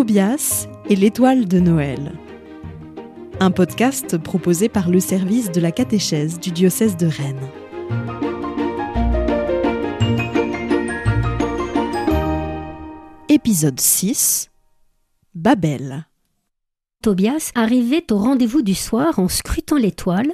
Tobias 0.00 0.66
et 0.88 0.96
l'étoile 0.96 1.46
de 1.46 1.60
Noël. 1.60 2.14
Un 3.38 3.50
podcast 3.50 4.16
proposé 4.16 4.70
par 4.70 4.88
le 4.88 4.98
service 4.98 5.52
de 5.52 5.60
la 5.60 5.72
catéchèse 5.72 6.40
du 6.40 6.52
diocèse 6.52 6.96
de 6.96 7.06
Rennes. 7.06 7.50
Épisode 13.28 13.78
6 13.78 14.50
Babel. 15.34 16.06
Tobias 17.02 17.52
arrivait 17.54 18.10
au 18.10 18.16
rendez-vous 18.16 18.62
du 18.62 18.74
soir 18.74 19.18
en 19.18 19.28
scrutant 19.28 19.76
l'étoile, 19.76 20.32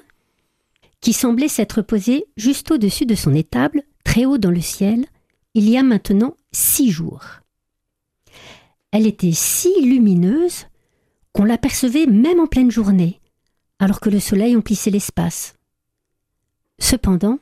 qui 1.01 1.13
semblait 1.13 1.49
s'être 1.49 1.83
posée 1.83 2.27
juste 2.37 2.71
au-dessus 2.71 3.05
de 3.05 3.17
son 3.17 3.35
étable, 3.35 3.83
très 4.05 4.27
haut 4.27 4.39
dans 4.39 4.53
le 4.53 4.61
ciel, 4.61 5.07
il 5.55 5.69
y 5.69 5.77
a 5.77 5.83
maintenant 5.83 6.37
six 6.53 6.93
jours. 6.93 7.41
Elle 8.93 9.07
était 9.07 9.33
si 9.33 9.73
lumineuse 9.83 10.67
qu'on 11.33 11.45
l'apercevait 11.45 12.07
même 12.07 12.41
en 12.41 12.47
pleine 12.47 12.71
journée, 12.71 13.21
alors 13.79 14.01
que 14.01 14.11
le 14.11 14.21
soleil 14.21 14.57
emplissait 14.57 14.91
l'espace. 14.91 15.55
Cependant, 16.79 17.39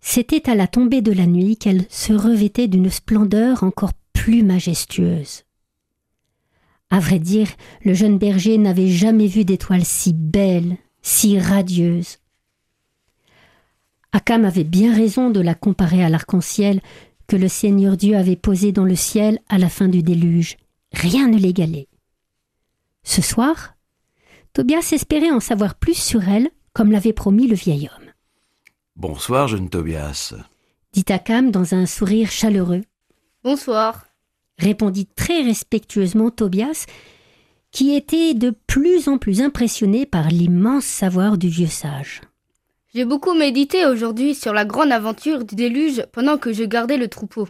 c'était 0.00 0.48
à 0.48 0.54
la 0.54 0.66
tombée 0.66 1.02
de 1.02 1.12
la 1.12 1.26
nuit 1.26 1.56
qu'elle 1.56 1.84
se 1.90 2.12
revêtait 2.12 2.68
d'une 2.68 2.90
splendeur 2.90 3.62
encore 3.64 3.92
plus 4.12 4.42
majestueuse. 4.42 5.44
À 6.90 6.98
vrai 6.98 7.18
dire, 7.18 7.48
le 7.84 7.94
jeune 7.94 8.18
berger 8.18 8.58
n'avait 8.58 8.88
jamais 8.88 9.26
vu 9.26 9.44
d'étoiles 9.44 9.84
si 9.84 10.12
belles, 10.12 10.76
si 11.02 11.38
radieuses. 11.38 12.18
Akam 14.12 14.44
avait 14.44 14.64
bien 14.64 14.94
raison 14.94 15.30
de 15.30 15.40
la 15.40 15.54
comparer 15.54 16.02
à 16.02 16.08
l'arc-en-ciel 16.08 16.80
que 17.30 17.36
le 17.36 17.46
Seigneur 17.46 17.96
Dieu 17.96 18.16
avait 18.16 18.34
posé 18.34 18.72
dans 18.72 18.84
le 18.84 18.96
ciel 18.96 19.38
à 19.48 19.56
la 19.56 19.68
fin 19.68 19.86
du 19.86 20.02
déluge. 20.02 20.56
Rien 20.92 21.28
ne 21.28 21.38
l'égalait. 21.38 21.86
Ce 23.04 23.22
soir, 23.22 23.74
Tobias 24.52 24.90
espérait 24.90 25.30
en 25.30 25.38
savoir 25.38 25.76
plus 25.76 25.94
sur 25.94 26.28
elle, 26.28 26.50
comme 26.72 26.90
l'avait 26.90 27.12
promis 27.12 27.46
le 27.46 27.54
vieil 27.54 27.88
homme. 27.88 28.08
Bonsoir, 28.96 29.46
jeune 29.46 29.70
Tobias. 29.70 30.34
Dit 30.92 31.04
Akam 31.08 31.52
dans 31.52 31.72
un 31.72 31.86
sourire 31.86 32.32
chaleureux. 32.32 32.82
Bonsoir. 33.44 34.08
Répondit 34.58 35.06
très 35.06 35.42
respectueusement 35.42 36.32
Tobias, 36.32 36.86
qui 37.70 37.94
était 37.94 38.34
de 38.34 38.52
plus 38.66 39.06
en 39.06 39.18
plus 39.18 39.40
impressionné 39.40 40.04
par 40.04 40.30
l'immense 40.30 40.84
savoir 40.84 41.38
du 41.38 41.48
vieux 41.48 41.68
sage. 41.68 42.22
J'ai 42.92 43.04
beaucoup 43.04 43.34
médité 43.34 43.86
aujourd'hui 43.86 44.34
sur 44.34 44.52
la 44.52 44.64
grande 44.64 44.90
aventure 44.90 45.44
du 45.44 45.54
déluge 45.54 46.04
pendant 46.10 46.38
que 46.38 46.52
je 46.52 46.64
gardais 46.64 46.96
le 46.96 47.06
troupeau. 47.06 47.48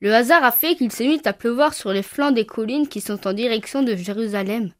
Le 0.00 0.12
hasard 0.12 0.42
a 0.42 0.50
fait 0.50 0.74
qu'il 0.74 0.90
s'est 0.90 1.06
mis 1.06 1.20
à 1.24 1.32
pleuvoir 1.32 1.74
sur 1.74 1.92
les 1.92 2.02
flancs 2.02 2.32
des 2.32 2.44
collines 2.44 2.88
qui 2.88 3.00
sont 3.00 3.28
en 3.28 3.34
direction 3.34 3.84
de 3.84 3.94
Jérusalem. 3.94 4.72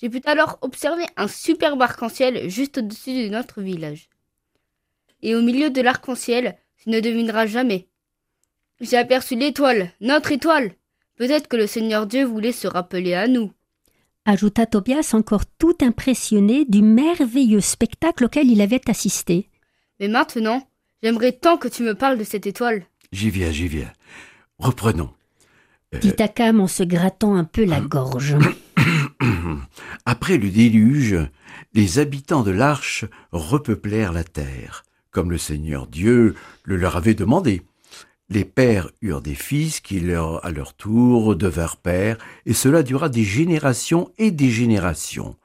J'ai 0.00 0.08
pu 0.08 0.22
alors 0.24 0.56
observer 0.62 1.04
un 1.18 1.28
superbe 1.28 1.82
arc-en-ciel 1.82 2.48
juste 2.48 2.78
au-dessus 2.78 3.24
de 3.24 3.28
notre 3.28 3.60
village. 3.60 4.08
Et 5.20 5.34
au 5.34 5.42
milieu 5.42 5.68
de 5.68 5.82
l'arc-en-ciel, 5.82 6.56
tu 6.78 6.88
ne 6.88 7.00
devineras 7.00 7.44
jamais. 7.44 7.88
J'ai 8.80 8.96
aperçu 8.96 9.36
l'étoile, 9.36 9.92
notre 10.00 10.32
étoile. 10.32 10.72
Peut-être 11.16 11.46
que 11.46 11.58
le 11.58 11.66
Seigneur 11.66 12.06
Dieu 12.06 12.24
voulait 12.24 12.52
se 12.52 12.66
rappeler 12.66 13.12
à 13.12 13.28
nous 13.28 13.52
ajouta 14.24 14.66
Tobias 14.66 15.10
encore 15.14 15.46
tout 15.46 15.76
impressionné 15.80 16.64
du 16.64 16.82
merveilleux 16.82 17.60
spectacle 17.60 18.24
auquel 18.24 18.50
il 18.50 18.60
avait 18.60 18.88
assisté. 18.88 19.48
Mais 19.98 20.08
maintenant, 20.08 20.66
j'aimerais 21.02 21.32
tant 21.32 21.56
que 21.56 21.68
tu 21.68 21.82
me 21.82 21.94
parles 21.94 22.18
de 22.18 22.24
cette 22.24 22.46
étoile. 22.46 22.84
J'y 23.12 23.30
viens, 23.30 23.50
j'y 23.50 23.68
viens. 23.68 23.92
Reprenons. 24.58 25.10
Euh, 25.94 25.98
Dit 25.98 26.14
Akam 26.18 26.60
en 26.60 26.66
se 26.68 26.82
grattant 26.82 27.34
un 27.34 27.44
peu 27.44 27.64
la 27.64 27.80
gorge. 27.80 28.36
Après 30.06 30.38
le 30.38 30.48
déluge, 30.48 31.16
les 31.74 31.98
habitants 31.98 32.42
de 32.42 32.50
l'arche 32.50 33.04
repeuplèrent 33.32 34.12
la 34.12 34.24
terre, 34.24 34.84
comme 35.10 35.30
le 35.30 35.38
Seigneur 35.38 35.86
Dieu 35.86 36.34
le 36.64 36.76
leur 36.76 36.96
avait 36.96 37.14
demandé. 37.14 37.62
Les 38.32 38.44
pères 38.44 38.92
eurent 39.02 39.22
des 39.22 39.34
fils 39.34 39.80
qui, 39.80 39.98
leur, 39.98 40.44
à 40.46 40.52
leur 40.52 40.74
tour, 40.74 41.34
devinrent 41.34 41.78
pères, 41.78 42.16
et 42.46 42.54
cela 42.54 42.84
dura 42.84 43.08
des 43.08 43.24
générations 43.24 44.12
et 44.18 44.30
des 44.30 44.50
générations. 44.50 45.36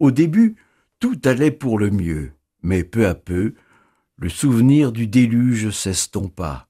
Au 0.00 0.10
début, 0.10 0.56
tout 1.00 1.18
allait 1.24 1.50
pour 1.50 1.78
le 1.78 1.90
mieux, 1.90 2.32
mais 2.62 2.84
peu 2.84 3.06
à 3.06 3.14
peu, 3.14 3.54
le 4.18 4.28
souvenir 4.28 4.92
du 4.92 5.06
déluge 5.06 5.70
s'estompa. 5.70 6.68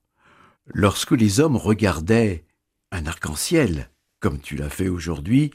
Lorsque 0.67 1.11
les 1.11 1.41
hommes 1.41 1.57
regardaient 1.57 2.45
un 2.91 3.05
arc-en-ciel, 3.05 3.89
comme 4.21 4.39
tu 4.39 4.55
l'as 4.55 4.69
fait 4.69 4.87
aujourd'hui, 4.87 5.51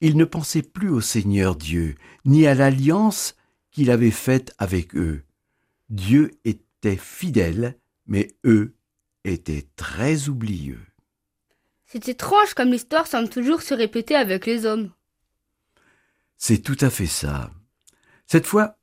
ils 0.00 0.16
ne 0.16 0.24
pensaient 0.24 0.62
plus 0.62 0.90
au 0.90 1.00
Seigneur 1.00 1.54
Dieu, 1.54 1.94
ni 2.24 2.48
à 2.48 2.54
l'alliance 2.54 3.36
qu'il 3.70 3.92
avait 3.92 4.10
faite 4.10 4.52
avec 4.58 4.96
eux. 4.96 5.22
Dieu 5.88 6.32
était 6.44 6.96
fidèle, 6.96 7.76
mais 8.06 8.34
eux 8.44 8.74
était 9.24 9.66
très 9.76 10.28
oublieux. 10.28 10.80
C'est 11.86 12.08
étrange 12.08 12.54
comme 12.54 12.72
l'histoire 12.72 13.06
semble 13.06 13.28
toujours 13.28 13.62
se 13.62 13.74
répéter 13.74 14.14
avec 14.14 14.46
les 14.46 14.64
hommes. 14.64 14.90
C'est 16.38 16.62
tout 16.62 16.78
à 16.80 16.90
fait 16.90 17.06
ça. 17.06 17.50
Cette 18.26 18.46
fois, 18.46 18.78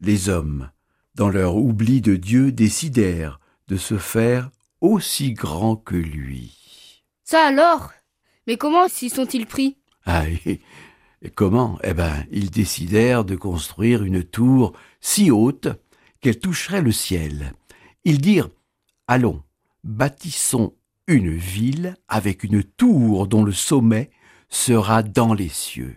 les 0.00 0.28
hommes, 0.28 0.70
dans 1.14 1.28
leur 1.28 1.56
oubli 1.56 2.00
de 2.00 2.16
Dieu, 2.16 2.52
décidèrent 2.52 3.40
de 3.68 3.76
se 3.76 3.96
faire 3.96 4.50
aussi 4.80 5.32
grands 5.32 5.76
que 5.76 5.96
lui. 5.96 7.04
Ça 7.24 7.46
alors? 7.46 7.92
Mais 8.46 8.56
comment 8.56 8.88
s'y 8.88 9.10
sont-ils 9.10 9.46
pris? 9.46 9.78
Ah, 10.04 10.24
et, 10.28 10.60
comment? 11.34 11.78
Eh 11.84 11.94
ben, 11.94 12.26
ils 12.30 12.50
décidèrent 12.50 13.24
de 13.24 13.36
construire 13.36 14.02
une 14.02 14.24
tour 14.24 14.72
si 15.00 15.30
haute 15.30 15.68
qu'elle 16.20 16.38
toucherait 16.38 16.82
le 16.82 16.92
ciel. 16.92 17.52
Ils 18.04 18.20
dirent 18.20 18.50
Allons, 19.06 19.42
bâtissons 19.88 20.74
une 21.06 21.30
ville 21.30 21.96
avec 22.08 22.44
une 22.44 22.62
tour 22.62 23.26
dont 23.26 23.42
le 23.42 23.52
sommet 23.52 24.10
sera 24.50 25.02
dans 25.02 25.32
les 25.32 25.48
cieux. 25.48 25.96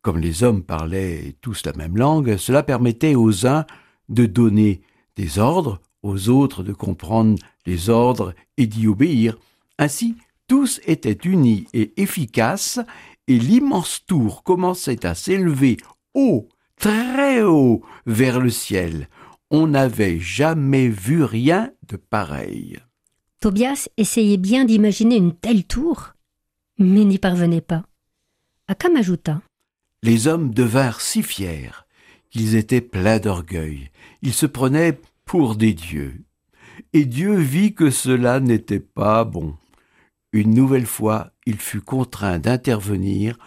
Comme 0.00 0.18
les 0.18 0.44
hommes 0.44 0.62
parlaient 0.62 1.34
tous 1.40 1.66
la 1.66 1.72
même 1.72 1.96
langue, 1.96 2.36
cela 2.36 2.62
permettait 2.62 3.16
aux 3.16 3.46
uns 3.46 3.66
de 4.08 4.26
donner 4.26 4.82
des 5.16 5.38
ordres, 5.38 5.80
aux 6.02 6.28
autres 6.28 6.62
de 6.62 6.72
comprendre 6.72 7.38
les 7.66 7.90
ordres 7.90 8.32
et 8.56 8.66
d'y 8.66 8.86
obéir. 8.86 9.36
Ainsi, 9.78 10.16
tous 10.46 10.80
étaient 10.86 11.18
unis 11.24 11.66
et 11.74 12.00
efficaces, 12.00 12.78
et 13.26 13.38
l'immense 13.38 14.04
tour 14.06 14.44
commençait 14.44 15.04
à 15.04 15.14
s'élever 15.14 15.76
haut, 16.14 16.48
très 16.76 17.42
haut, 17.42 17.82
vers 18.06 18.40
le 18.40 18.50
ciel. 18.50 19.08
On 19.50 19.66
n'avait 19.66 20.20
jamais 20.20 20.88
vu 20.88 21.24
rien 21.24 21.72
de 21.88 21.96
pareil. 21.96 22.78
Tobias 23.40 23.88
essayait 23.96 24.36
bien 24.36 24.66
d'imaginer 24.66 25.16
une 25.16 25.34
telle 25.34 25.64
tour, 25.64 26.12
mais 26.78 27.06
n'y 27.06 27.18
parvenait 27.18 27.62
pas. 27.62 27.84
Akam 28.68 28.96
ajouta 28.96 29.40
Les 30.02 30.26
hommes 30.26 30.52
devinrent 30.52 31.00
si 31.00 31.22
fiers 31.22 31.70
qu'ils 32.28 32.54
étaient 32.54 32.82
pleins 32.82 33.18
d'orgueil. 33.18 33.90
Ils 34.20 34.34
se 34.34 34.44
prenaient 34.44 35.00
pour 35.24 35.56
des 35.56 35.72
dieux. 35.72 36.22
Et 36.92 37.06
Dieu 37.06 37.34
vit 37.36 37.74
que 37.74 37.90
cela 37.90 38.40
n'était 38.40 38.78
pas 38.78 39.24
bon. 39.24 39.54
Une 40.32 40.54
nouvelle 40.54 40.86
fois, 40.86 41.32
il 41.46 41.56
fut 41.56 41.80
contraint 41.80 42.38
d'intervenir 42.38 43.38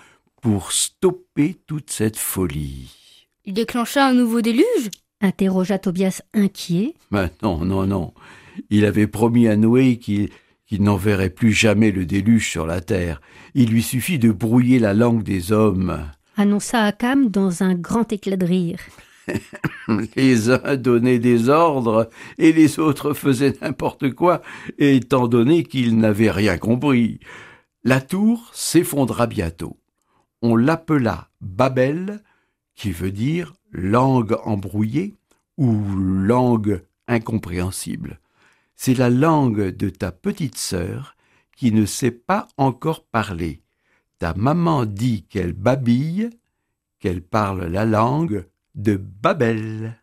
pour 0.42 0.72
stopper 0.72 1.56
toute 1.68 1.92
cette 1.92 2.18
folie. 2.18 3.28
Il 3.46 3.54
déclencha 3.54 4.08
un 4.08 4.14
nouveau 4.14 4.42
déluge? 4.42 4.90
interrogea 5.22 5.78
Tobias 5.78 6.22
inquiet. 6.34 6.96
Mais 7.12 7.32
non, 7.44 7.64
non, 7.64 7.86
non. 7.86 8.14
Il 8.70 8.86
avait 8.86 9.08
promis 9.08 9.48
à 9.48 9.56
Noé 9.56 9.98
qu'il 9.98 10.30
n'enverrait 10.80 11.30
plus 11.30 11.52
jamais 11.52 11.92
le 11.92 12.06
déluge 12.06 12.50
sur 12.50 12.66
la 12.66 12.82
terre. 12.82 13.22
Il 13.54 13.70
lui 13.70 13.84
suffit 13.84 14.20
de 14.20 14.32
brouiller 14.32 14.80
la 14.80 14.94
langue 14.94 15.24
des 15.24 15.52
hommes. 15.52 16.10
Annonça 16.36 16.84
Akam 16.84 17.30
dans 17.30 17.64
un 17.64 17.76
grand 17.76 18.12
éclat 18.12 18.38
de 18.38 18.46
rire. 18.46 18.80
les 20.16 20.50
uns 20.50 20.76
donnaient 20.76 21.20
des 21.20 21.50
ordres 21.50 22.10
et 22.38 22.52
les 22.52 22.80
autres 22.80 23.14
faisaient 23.14 23.54
n'importe 23.62 24.12
quoi, 24.12 24.42
étant 24.78 25.28
donné 25.28 25.64
qu'ils 25.64 25.98
n'avaient 25.98 26.32
rien 26.32 26.58
compris. 26.58 27.20
La 27.84 28.02
tour 28.02 28.50
s'effondra 28.54 29.28
bientôt. 29.28 29.78
On 30.42 30.56
l'appela 30.56 31.30
Babel, 31.42 32.22
qui 32.76 32.92
veut 32.92 33.12
dire 33.12 33.54
langue 33.72 34.36
embrouillée 34.44 35.16
ou 35.58 35.82
langue 35.96 36.82
incompréhensible 37.08 38.20
c'est 38.86 38.96
la 38.96 39.10
langue 39.10 39.70
de 39.70 39.90
ta 39.90 40.12
petite 40.12 40.58
sœur 40.58 41.16
qui 41.56 41.72
ne 41.72 41.86
sait 41.86 42.12
pas 42.12 42.50
encore 42.58 43.06
parler. 43.06 43.62
Ta 44.20 44.34
maman 44.34 44.84
dit 44.84 45.24
qu'elle 45.30 45.54
babille, 45.54 46.30
qu'elle 47.00 47.22
parle 47.22 47.68
la 47.68 47.86
langue 47.86 48.46
de 48.76 48.98
Babel. 48.98 49.98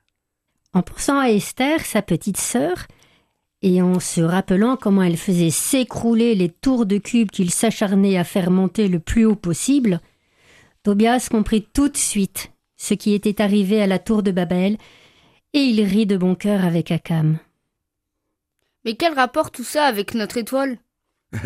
En 0.73 0.81
pensant 0.81 1.19
à 1.19 1.29
Esther, 1.29 1.85
sa 1.85 2.01
petite 2.01 2.39
sœur, 2.39 2.87
Et 3.61 3.83
en 3.83 4.01
se 4.01 4.23
rappelant 4.23 4.79
comment 4.79 5.03
elle 5.03 5.19
faisait 5.19 5.51
s'écrouler 5.51 6.35
les 6.35 6.49
tours 6.49 6.87
de 6.87 6.97
cubes 6.97 7.31
qu'il 7.31 7.51
s'acharnait 7.51 8.17
à 8.17 8.25
faire 8.25 8.51
monter 8.51 8.89
le 8.89 8.99
plus 8.99 9.27
haut 9.27 9.37
possible, 9.37 10.01
Tobias 10.85 11.29
comprit 11.31 11.69
tout 11.75 11.91
de 11.91 11.99
suite 11.99 12.51
ce 12.79 12.95
qui 12.95 13.13
était 13.13 13.43
arrivé 13.43 13.83
à 13.83 13.87
la 13.87 13.99
tour 13.99 14.23
de 14.23 14.31
Babel, 14.31 14.79
et 15.53 15.59
il 15.59 15.83
rit 15.83 16.07
de 16.07 16.17
bon 16.17 16.35
cœur 16.35 16.65
avec 16.65 16.91
Akam. 16.91 17.39
Mais 18.85 18.97
quel 18.97 19.15
rapport 19.15 19.51
tout 19.51 19.65
ça 19.65 19.85
avec 19.85 20.15
notre 20.15 20.37
étoile? 20.37 20.79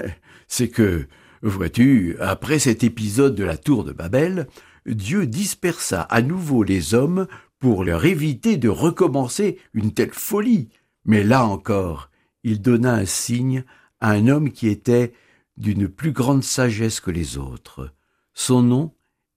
C'est 0.49 0.69
que, 0.69 1.07
vois-tu, 1.43 2.17
après 2.21 2.59
cet 2.59 2.85
épisode 2.85 3.35
de 3.35 3.45
la 3.45 3.57
tour 3.57 3.85
de 3.85 3.93
Babel, 3.93 4.47
Dieu 4.87 5.27
dispersa 5.27 6.03
à 6.03 6.23
nouveau 6.23 6.63
les 6.63 6.95
hommes 6.95 7.27
pour 7.59 7.85
leur 7.85 8.05
éviter 8.05 8.57
de 8.57 8.69
recommencer 8.69 9.59
une 9.73 9.93
telle 9.93 10.13
folie. 10.13 10.69
Mais 11.05 11.25
là 11.25 11.45
encore, 11.45 12.11
il 12.43 12.61
donna 12.61 12.95
un 12.95 13.07
signe 13.07 13.65
à 14.01 14.11
un 14.11 14.29
homme 14.29 14.53
qui 14.53 14.69
était 14.69 15.13
d'une 15.57 15.89
plus 15.89 16.13
grande 16.13 16.45
sagesse 16.45 17.01
que 17.01 17.11
les 17.11 17.39
autres. 17.39 17.95
Son 18.35 18.63
nom 18.63 18.95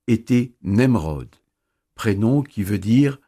était 0.07 0.53
Nemrod 0.61 1.29
prénom 1.97 2.43
qui 2.43 2.63
veut 2.63 2.79
dire 2.79 3.19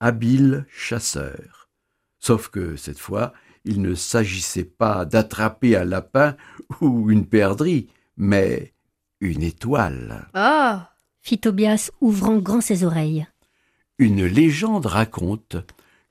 habile 0.00 0.66
chasseur. 0.68 1.70
Sauf 2.18 2.48
que 2.48 2.74
cette 2.74 2.98
fois, 2.98 3.32
il 3.64 3.82
ne 3.82 3.94
s'agissait 3.94 4.64
pas 4.64 5.04
d'attraper 5.04 5.76
un 5.76 5.84
lapin 5.84 6.36
ou 6.80 7.10
une 7.10 7.26
perdrix, 7.26 7.88
mais 8.16 8.72
une 9.20 9.42
étoile. 9.42 10.28
Ah 10.34 10.92
fit 11.20 11.38
Tobias, 11.38 11.90
ouvrant 12.00 12.38
grand 12.38 12.62
ses 12.62 12.84
oreilles. 12.84 13.26
Une 13.98 14.24
légende 14.24 14.86
raconte 14.86 15.56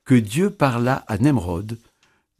que 0.04 0.14
Dieu 0.14 0.50
parla 0.50 1.04
à 1.08 1.18
Nemrod 1.18 1.78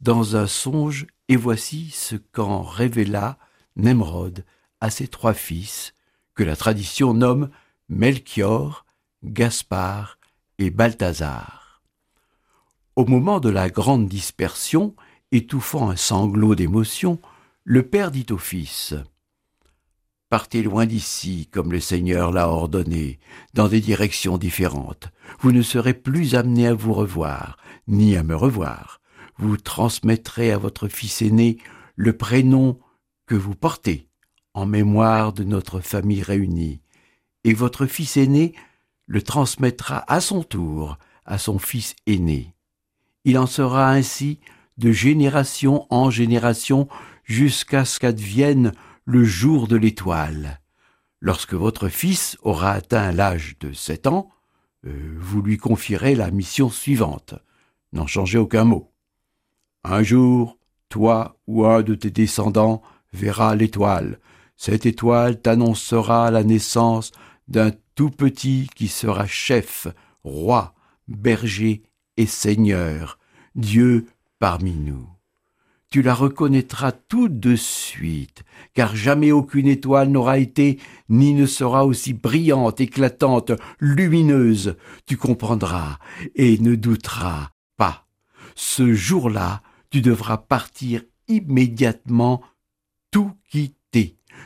dans 0.01 0.37
un 0.37 0.47
songe, 0.47 1.05
et 1.27 1.35
voici 1.35 1.89
ce 1.91 2.15
qu'en 2.15 2.61
révéla 2.61 3.37
Nemrod 3.75 4.45
à 4.79 4.89
ses 4.89 5.07
trois 5.07 5.33
fils, 5.33 5.93
que 6.35 6.43
la 6.43 6.55
tradition 6.55 7.13
nomme 7.13 7.49
Melchior, 7.89 8.85
Gaspard 9.23 10.17
et 10.57 10.69
Balthazar. 10.69 11.58
Au 12.99 13.05
moment 13.05 13.39
de 13.39 13.47
la 13.47 13.69
grande 13.69 14.09
dispersion, 14.09 14.93
étouffant 15.31 15.89
un 15.89 15.95
sanglot 15.95 16.53
d'émotion, 16.53 17.17
le 17.63 17.83
père 17.83 18.11
dit 18.11 18.25
au 18.29 18.37
fils 18.37 18.93
Partez 20.27 20.61
loin 20.61 20.85
d'ici, 20.85 21.47
comme 21.49 21.71
le 21.71 21.79
Seigneur 21.79 22.33
l'a 22.33 22.49
ordonné, 22.49 23.17
dans 23.53 23.69
des 23.69 23.79
directions 23.79 24.37
différentes. 24.37 25.07
Vous 25.39 25.53
ne 25.53 25.61
serez 25.61 25.93
plus 25.93 26.35
amené 26.35 26.67
à 26.67 26.73
vous 26.73 26.91
revoir, 26.91 27.55
ni 27.87 28.17
à 28.17 28.23
me 28.23 28.35
revoir. 28.35 28.99
Vous 29.37 29.55
transmettrez 29.55 30.51
à 30.51 30.57
votre 30.57 30.89
fils 30.89 31.21
aîné 31.21 31.57
le 31.95 32.17
prénom 32.17 32.81
que 33.27 33.35
vous 33.35 33.55
portez, 33.55 34.09
en 34.53 34.65
mémoire 34.65 35.31
de 35.31 35.45
notre 35.45 35.79
famille 35.79 36.21
réunie, 36.21 36.81
et 37.45 37.53
votre 37.53 37.85
fils 37.85 38.17
aîné 38.17 38.55
le 39.05 39.21
transmettra 39.21 40.03
à 40.11 40.19
son 40.19 40.43
tour 40.43 40.97
à 41.23 41.37
son 41.37 41.59
fils 41.59 41.95
aîné. 42.05 42.53
Il 43.25 43.37
en 43.37 43.45
sera 43.45 43.91
ainsi 43.91 44.39
de 44.77 44.91
génération 44.91 45.85
en 45.89 46.09
génération 46.09 46.87
jusqu'à 47.23 47.85
ce 47.85 47.99
qu'advienne 47.99 48.71
le 49.05 49.23
jour 49.23 49.67
de 49.67 49.75
l'étoile. 49.75 50.59
Lorsque 51.21 51.53
votre 51.53 51.89
fils 51.89 52.37
aura 52.41 52.71
atteint 52.71 53.11
l'âge 53.11 53.57
de 53.59 53.73
sept 53.73 54.07
ans, 54.07 54.29
euh, 54.85 55.15
vous 55.19 55.41
lui 55.41 55.57
confierez 55.57 56.15
la 56.15 56.31
mission 56.31 56.69
suivante. 56.69 57.35
N'en 57.91 58.07
changez 58.07 58.37
aucun 58.37 58.63
mot. 58.63 58.91
Un 59.83 60.03
jour, 60.03 60.57
toi 60.87 61.37
ou 61.47 61.65
un 61.65 61.81
de 61.81 61.95
tes 61.95 62.11
descendants 62.11 62.81
verra 63.11 63.55
l'étoile. 63.55 64.19
Cette 64.55 64.85
étoile 64.85 65.41
t'annoncera 65.41 66.31
la 66.31 66.43
naissance 66.43 67.11
d'un 67.47 67.71
tout 67.95 68.11
petit 68.11 68.69
qui 68.75 68.87
sera 68.87 69.25
chef, 69.27 69.87
roi, 70.23 70.73
berger 71.07 71.83
et 72.19 72.25
seigneur, 72.25 73.17
Dieu 73.55 74.05
parmi 74.39 74.73
nous. 74.73 75.07
Tu 75.89 76.01
la 76.01 76.13
reconnaîtras 76.13 76.91
tout 76.91 77.29
de 77.29 77.55
suite, 77.55 78.43
car 78.73 78.93
jamais 78.93 79.31
aucune 79.31 79.67
étoile 79.67 80.09
n'aura 80.09 80.37
été 80.37 80.79
ni 81.07 81.33
ne 81.33 81.45
sera 81.45 81.85
aussi 81.85 82.13
brillante, 82.13 82.81
éclatante, 82.81 83.53
lumineuse. 83.79 84.75
Tu 85.05 85.15
comprendras 85.15 85.97
et 86.35 86.57
ne 86.57 86.75
douteras 86.75 87.51
pas. 87.77 88.05
Ce 88.53 88.93
jour-là, 88.93 89.63
tu 89.89 90.01
devras 90.01 90.37
partir 90.37 91.01
immédiatement 91.29 92.41
tout 93.11 93.31
quitter 93.49 93.78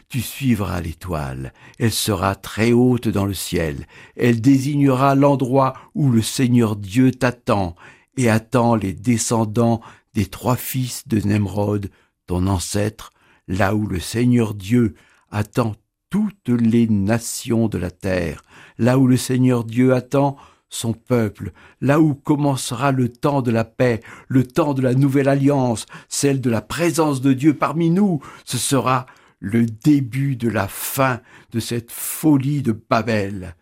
tu 0.09 0.21
suivras 0.21 0.81
l'étoile, 0.81 1.53
elle 1.79 1.91
sera 1.91 2.35
très 2.35 2.71
haute 2.71 3.07
dans 3.07 3.25
le 3.25 3.33
ciel, 3.33 3.87
elle 4.15 4.41
désignera 4.41 5.15
l'endroit 5.15 5.73
où 5.95 6.09
le 6.11 6.21
Seigneur 6.21 6.75
Dieu 6.75 7.11
t'attend 7.11 7.75
et 8.17 8.29
attend 8.29 8.75
les 8.75 8.93
descendants 8.93 9.81
des 10.13 10.25
trois 10.25 10.55
fils 10.55 11.07
de 11.07 11.19
Nemrod, 11.19 11.89
ton 12.27 12.47
ancêtre, 12.47 13.11
là 13.47 13.75
où 13.75 13.87
le 13.87 13.99
Seigneur 13.99 14.53
Dieu 14.53 14.95
attend 15.31 15.75
toutes 16.09 16.49
les 16.49 16.87
nations 16.87 17.67
de 17.67 17.77
la 17.77 17.91
terre, 17.91 18.43
là 18.77 18.99
où 18.99 19.07
le 19.07 19.17
Seigneur 19.17 19.63
Dieu 19.63 19.93
attend 19.93 20.37
son 20.69 20.93
peuple, 20.93 21.51
là 21.81 21.99
où 22.01 22.15
commencera 22.15 22.91
le 22.91 23.09
temps 23.09 23.41
de 23.41 23.51
la 23.51 23.63
paix, 23.63 24.01
le 24.27 24.45
temps 24.45 24.73
de 24.73 24.81
la 24.81 24.95
nouvelle 24.95 25.27
alliance, 25.27 25.85
celle 26.09 26.41
de 26.41 26.49
la 26.49 26.61
présence 26.61 27.21
de 27.21 27.33
Dieu 27.33 27.55
parmi 27.55 27.89
nous, 27.89 28.21
ce 28.43 28.57
sera 28.57 29.05
le 29.43 29.65
début 29.65 30.37
de 30.37 30.47
la 30.47 30.69
fin 30.69 31.19
de 31.51 31.59
cette 31.59 31.91
folie 31.91 32.61
de 32.61 32.71
Babel. 32.71 33.57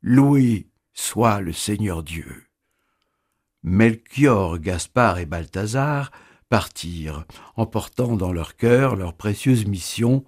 Loué 0.00 0.66
soit 0.94 1.42
le 1.42 1.52
Seigneur 1.52 2.02
Dieu. 2.02 2.44
Melchior, 3.62 4.58
Gaspard 4.58 5.18
et 5.18 5.26
Balthazar 5.26 6.10
partirent, 6.48 7.26
emportant 7.54 8.16
dans 8.16 8.32
leur 8.32 8.56
cœur 8.56 8.96
leur 8.96 9.12
précieuse 9.12 9.66
mission, 9.66 10.24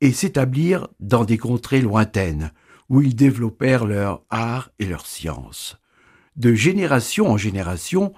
et 0.00 0.12
s'établirent 0.12 0.88
dans 0.98 1.26
des 1.26 1.36
contrées 1.36 1.82
lointaines, 1.82 2.52
où 2.88 3.02
ils 3.02 3.14
développèrent 3.14 3.84
leur 3.84 4.22
art 4.30 4.70
et 4.78 4.86
leur 4.86 5.06
science. 5.06 5.76
De 6.36 6.54
génération 6.54 7.30
en 7.30 7.36
génération 7.36 8.14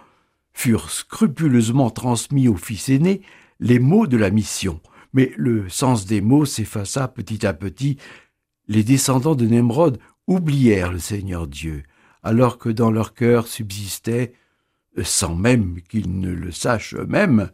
furent 0.53 0.91
scrupuleusement 0.91 1.91
transmis 1.91 2.47
au 2.47 2.57
fils 2.57 2.89
aîné 2.89 3.23
les 3.59 3.81
mots 3.81 4.07
de 4.07 4.17
la 4.17 4.31
mission, 4.31 4.81
mais 5.15 5.33
le 5.37 5.69
sens 5.71 6.05
des 6.05 6.21
mots 6.21 6.45
s'effaça 6.45 7.09
petit 7.09 7.47
à 7.47 7.55
petit. 7.55 7.97
Les 8.69 8.85
descendants 8.85 9.35
de 9.35 9.47
Nemrod 9.47 9.99
oublièrent 10.27 10.93
le 10.93 10.99
Seigneur 10.99 11.47
Dieu, 11.47 11.85
alors 12.23 12.59
que 12.59 12.69
dans 12.69 12.91
leur 12.91 13.15
cœur 13.15 13.47
subsistait, 13.47 14.35
sans 15.03 15.35
même 15.35 15.81
qu'ils 15.89 16.21
ne 16.21 16.33
le 16.33 16.51
sachent 16.51 16.95
eux-mêmes, 16.95 17.51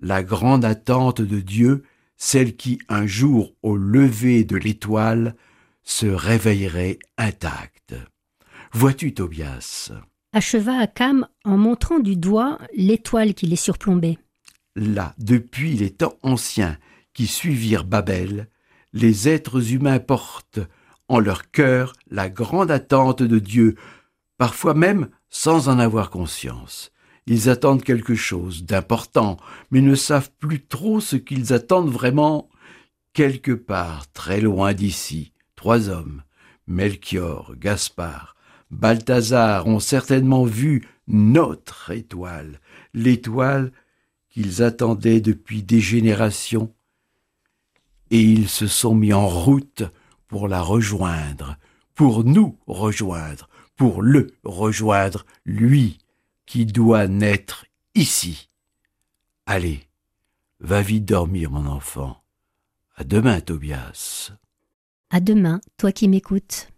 la 0.00 0.22
grande 0.22 0.64
attente 0.64 1.20
de 1.20 1.40
Dieu, 1.40 1.84
celle 2.16 2.56
qui, 2.56 2.80
un 2.88 3.06
jour, 3.06 3.54
au 3.62 3.76
lever 3.76 4.44
de 4.44 4.56
l'étoile, 4.56 5.36
se 5.82 6.06
réveillerait 6.06 6.98
intacte. 7.16 7.94
Vois-tu, 8.72 9.14
Tobias? 9.14 9.92
Acheva 10.32 10.78
Akam 10.78 11.26
en 11.44 11.56
montrant 11.56 11.98
du 11.98 12.16
doigt 12.16 12.58
l'étoile 12.76 13.34
qui 13.34 13.46
les 13.46 13.56
surplombait 13.56 14.18
là, 14.78 15.14
depuis 15.18 15.74
les 15.74 15.90
temps 15.90 16.16
anciens 16.22 16.78
qui 17.12 17.26
suivirent 17.26 17.84
Babel, 17.84 18.48
les 18.92 19.28
êtres 19.28 19.72
humains 19.72 19.98
portent 19.98 20.60
en 21.08 21.18
leur 21.18 21.50
cœur 21.50 21.94
la 22.10 22.28
grande 22.28 22.70
attente 22.70 23.22
de 23.22 23.38
Dieu, 23.38 23.74
parfois 24.36 24.74
même 24.74 25.08
sans 25.30 25.68
en 25.68 25.78
avoir 25.78 26.10
conscience. 26.10 26.92
Ils 27.26 27.50
attendent 27.50 27.82
quelque 27.82 28.14
chose 28.14 28.64
d'important, 28.64 29.36
mais 29.70 29.80
ne 29.80 29.94
savent 29.94 30.30
plus 30.38 30.64
trop 30.64 31.00
ce 31.00 31.16
qu'ils 31.16 31.52
attendent 31.52 31.90
vraiment. 31.90 32.48
Quelque 33.12 33.52
part, 33.52 34.10
très 34.12 34.40
loin 34.40 34.72
d'ici, 34.72 35.32
trois 35.56 35.88
hommes, 35.88 36.22
Melchior, 36.66 37.54
Gaspard, 37.58 38.36
Balthazar, 38.70 39.66
ont 39.66 39.80
certainement 39.80 40.44
vu 40.44 40.86
notre 41.06 41.90
étoile, 41.90 42.60
l'étoile 42.94 43.72
qu'ils 44.38 44.62
attendaient 44.62 45.20
depuis 45.20 45.64
des 45.64 45.80
générations, 45.80 46.72
et 48.12 48.22
ils 48.22 48.48
se 48.48 48.68
sont 48.68 48.94
mis 48.94 49.12
en 49.12 49.26
route 49.26 49.82
pour 50.28 50.46
la 50.46 50.62
rejoindre, 50.62 51.56
pour 51.96 52.22
nous 52.22 52.56
rejoindre, 52.68 53.48
pour 53.74 54.00
le 54.00 54.28
rejoindre, 54.44 55.26
lui 55.44 55.98
qui 56.46 56.66
doit 56.66 57.08
naître 57.08 57.66
ici. 57.96 58.48
Allez, 59.44 59.80
va 60.60 60.82
vite 60.82 61.04
dormir, 61.04 61.50
mon 61.50 61.66
enfant. 61.66 62.22
À 62.94 63.02
demain, 63.02 63.40
Tobias. 63.40 64.30
À 65.10 65.18
demain, 65.18 65.60
toi 65.78 65.90
qui 65.90 66.06
m'écoutes. 66.06 66.68